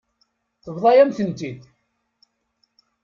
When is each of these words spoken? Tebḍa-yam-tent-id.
Tebḍa-yam-tent-id. 0.63 1.61